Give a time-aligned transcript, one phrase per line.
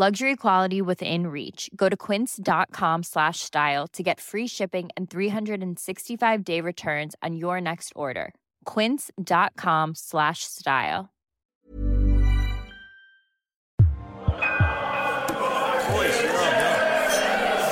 [0.00, 1.68] Luxury quality within reach.
[1.76, 7.60] Go to quince.com slash style to get free shipping and 365 day returns on your
[7.60, 8.32] next order.
[8.64, 11.10] Quince.com slash style.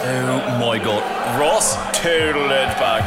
[0.05, 1.41] Oh my god.
[1.41, 3.05] Ross total it back.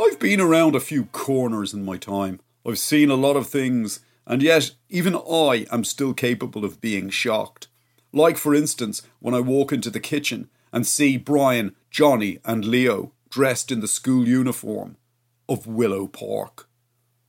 [0.00, 2.38] I've been around a few corners in my time.
[2.64, 7.10] I've seen a lot of things, and yet even I am still capable of being
[7.10, 7.68] shocked.
[8.12, 13.12] Like, for instance, when I walk into the kitchen and see Brian, Johnny, and Leo
[13.30, 14.96] dressed in the school uniform
[15.48, 16.68] of Willow Park.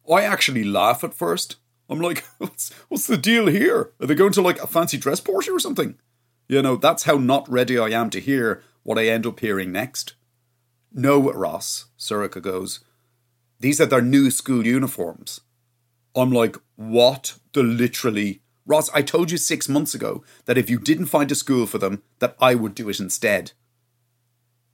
[0.10, 1.58] I actually laugh at first.
[1.90, 3.92] I'm like, what's, what's the deal here?
[4.00, 5.98] Are they going to like a fancy dress party or something?
[6.48, 9.72] You know, that's how not ready I am to hear what I end up hearing
[9.72, 10.16] next.
[10.92, 12.82] No, Ross, Sorcha goes.
[13.60, 15.42] These are their new school uniforms.
[16.16, 18.42] I'm like, what the literally?
[18.66, 21.78] Ross, I told you six months ago that if you didn't find a school for
[21.78, 23.52] them, that I would do it instead.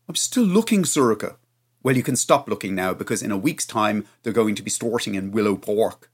[0.08, 1.38] I'm still looking, Sorcha.
[1.82, 4.70] Well, you can stop looking now because in a week's time they're going to be
[4.70, 6.12] starting in Willow Park.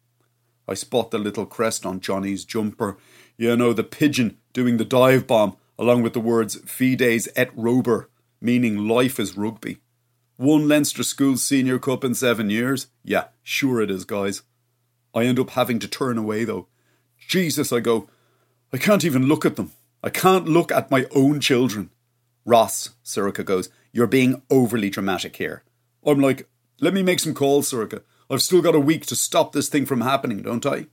[0.68, 2.98] I spot the little crest on Johnny's jumper.
[3.38, 8.08] You know, the pigeon doing the dive bomb, along with the words Fides et Robur,
[8.40, 9.78] meaning life is rugby.
[10.38, 12.88] One Leinster School Senior Cup in seven years?
[13.04, 14.44] Yeah, sure it is, guys.
[15.16, 16.68] I end up having to turn away, though.
[17.18, 18.10] Jesus, I go,
[18.74, 19.72] I can't even look at them.
[20.04, 21.90] I can't look at my own children.
[22.46, 25.64] Ross, Sorcha goes, you're being overly dramatic here.
[26.06, 26.48] I'm like,
[26.80, 28.04] let me make some calls, Sorcha.
[28.30, 30.88] I've still got a week to stop this thing from happening, don't I?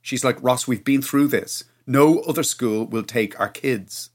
[0.00, 1.64] She's like, Ross, we've been through this.
[1.86, 4.10] No other school will take our kids.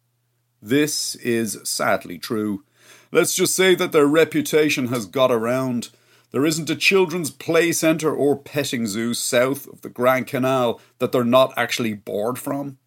[0.62, 2.64] This is sadly true.
[3.12, 5.90] Let's just say that their reputation has got around.
[6.32, 11.12] There isn't a children's play centre or petting zoo south of the Grand Canal that
[11.12, 12.78] they're not actually bored from.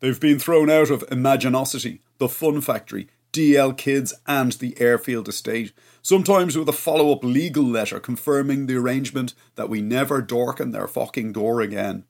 [0.00, 5.72] They've been thrown out of Imaginosity, the Fun Factory, DL Kids, and the Airfield Estate,
[6.02, 10.88] sometimes with a follow up legal letter confirming the arrangement that we never darken their
[10.88, 12.04] fucking door again.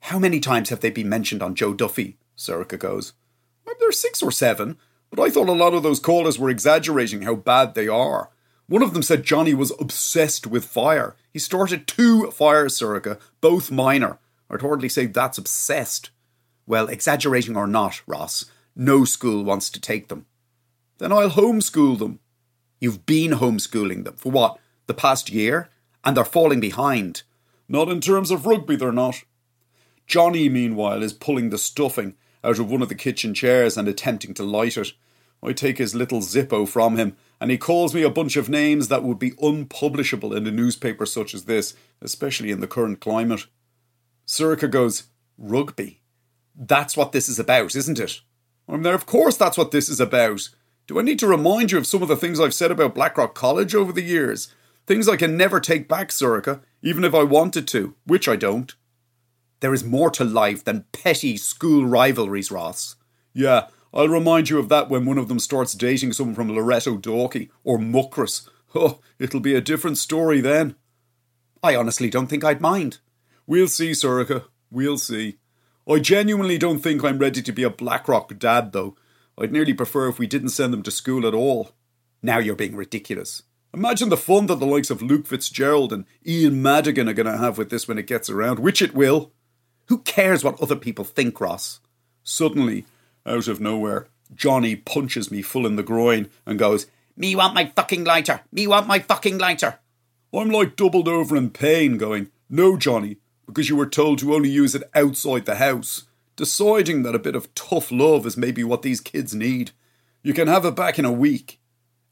[0.00, 2.16] How many times have they been mentioned on Joe Duffy?
[2.36, 3.12] Sorcha goes.
[3.86, 4.78] There's six or seven,
[5.10, 8.30] but I thought a lot of those callers were exaggerating how bad they are.
[8.68, 11.14] One of them said Johnny was obsessed with fire.
[11.32, 14.18] He started two fires, Sorcha, both minor.
[14.50, 16.10] I'd hardly say that's obsessed.
[16.66, 20.26] Well, exaggerating or not, Ross, no school wants to take them.
[20.98, 22.18] Then I'll homeschool them.
[22.80, 24.58] You've been homeschooling them for what?
[24.86, 25.70] The past year?
[26.04, 27.22] And they're falling behind.
[27.68, 29.22] Not in terms of rugby, they're not.
[30.06, 34.34] Johnny, meanwhile, is pulling the stuffing out of one of the kitchen chairs and attempting
[34.34, 34.92] to light it.
[35.42, 38.88] I take his little Zippo from him, and he calls me a bunch of names
[38.88, 43.46] that would be unpublishable in a newspaper such as this, especially in the current climate.
[44.26, 45.04] Sorcha goes,
[45.38, 46.00] Rugby.
[46.54, 48.20] That's what this is about, isn't it?
[48.68, 50.48] I'm there, of course that's what this is about.
[50.86, 53.34] Do I need to remind you of some of the things I've said about Blackrock
[53.34, 54.54] College over the years?
[54.86, 58.74] Things I can never take back, Sorcha, even if I wanted to, which I don't.
[59.60, 62.94] There is more to life than petty school rivalries, Ross.
[63.32, 66.98] Yeah, I'll remind you of that when one of them starts dating someone from Loreto
[66.98, 68.48] Dalkey or Muckross.
[68.74, 70.76] Oh, it'll be a different story then.
[71.62, 72.98] I honestly don't think I'd mind.
[73.46, 74.44] We'll see, Sorcha.
[74.70, 75.38] We'll see.
[75.88, 78.96] I genuinely don't think I'm ready to be a Blackrock dad, though.
[79.38, 81.72] I'd nearly prefer if we didn't send them to school at all.
[82.22, 83.42] Now you're being ridiculous.
[83.72, 87.36] Imagine the fun that the likes of Luke Fitzgerald and Ian Madigan are going to
[87.36, 89.32] have with this when it gets around, which it will.
[89.86, 91.80] Who cares what other people think, Ross?
[92.24, 92.84] Suddenly,
[93.26, 96.86] out of nowhere, Johnny punches me full in the groin and goes,
[97.16, 98.40] Me want my fucking lighter!
[98.52, 99.78] Me want my fucking lighter!
[100.34, 104.50] I'm like doubled over in pain, going, No, Johnny, because you were told to only
[104.50, 106.04] use it outside the house,
[106.36, 109.70] deciding that a bit of tough love is maybe what these kids need.
[110.22, 111.60] You can have it back in a week.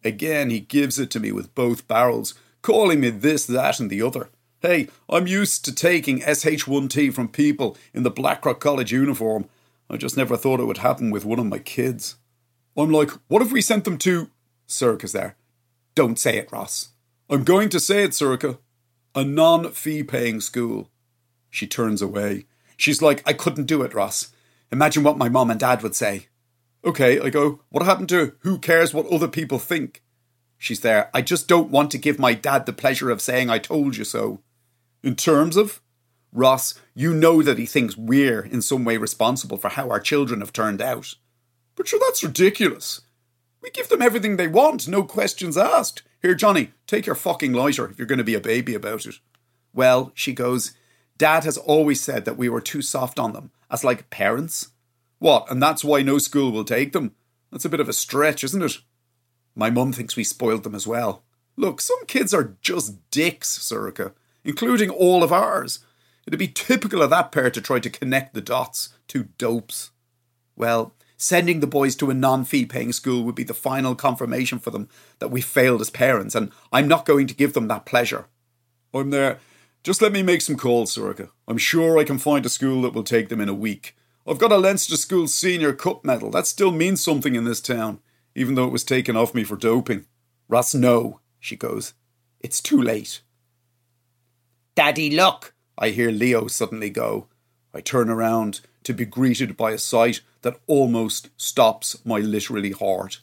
[0.04, 4.02] Again, he gives it to me with both barrels, calling me this, that, and the
[4.02, 4.30] other.
[4.60, 9.46] Hey, I'm used to taking SH1T from people in the Blackrock College uniform.
[9.94, 12.16] I just never thought it would happen with one of my kids.
[12.76, 14.28] I'm like, what if we sent them to.
[14.66, 15.36] Sorcha's there.
[15.94, 16.88] Don't say it, Ross.
[17.30, 18.58] I'm going to say it, Circa.
[19.14, 20.90] A non fee paying school.
[21.48, 22.46] She turns away.
[22.76, 24.32] She's like, I couldn't do it, Ross.
[24.72, 26.26] Imagine what my mom and dad would say.
[26.84, 30.02] Okay, I go, what happened to who cares what other people think?
[30.58, 31.08] She's there.
[31.14, 34.02] I just don't want to give my dad the pleasure of saying I told you
[34.02, 34.42] so.
[35.04, 35.80] In terms of?
[36.34, 40.40] Ross, you know that he thinks we're in some way responsible for how our children
[40.40, 41.14] have turned out.
[41.76, 43.02] But sure, that's ridiculous.
[43.62, 46.02] We give them everything they want, no questions asked.
[46.20, 49.14] Here, Johnny, take your fucking lighter if you're going to be a baby about it.
[49.72, 50.72] Well, she goes,
[51.16, 54.70] Dad has always said that we were too soft on them, as like parents.
[55.20, 57.14] What, and that's why no school will take them?
[57.52, 58.78] That's a bit of a stretch, isn't it?
[59.54, 61.22] My mum thinks we spoiled them as well.
[61.56, 65.78] Look, some kids are just dicks, Sorcha, including all of ours.
[66.26, 68.90] It'd be typical of that pair to try to connect the dots.
[69.08, 69.90] Two dopes.
[70.56, 74.58] Well, sending the boys to a non fee paying school would be the final confirmation
[74.58, 74.88] for them
[75.18, 78.26] that we failed as parents, and I'm not going to give them that pleasure.
[78.92, 79.38] I'm there.
[79.82, 81.28] Just let me make some calls, Sorcha.
[81.46, 83.96] I'm sure I can find a school that will take them in a week.
[84.26, 86.30] I've got a Leinster School Senior Cup medal.
[86.30, 88.00] That still means something in this town,
[88.34, 90.06] even though it was taken off me for doping.
[90.48, 91.92] Ross, no, she goes.
[92.40, 93.20] It's too late.
[94.74, 95.53] Daddy, look!
[95.76, 97.26] I hear Leo suddenly go.
[97.72, 103.20] I turn around to be greeted by a sight that almost stops my literally heart.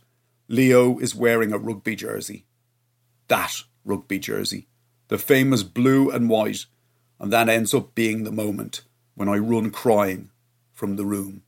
[0.50, 2.45] Leo is wearing a rugby jersey.
[3.30, 4.68] That rugby jersey.
[5.07, 6.65] The famous blue and white.
[7.19, 8.81] And that ends up being the moment
[9.15, 10.31] when I run crying
[10.74, 11.44] from the room.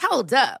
[0.00, 0.60] Hold up.